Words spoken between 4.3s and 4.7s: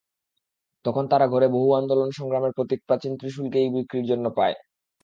পায়।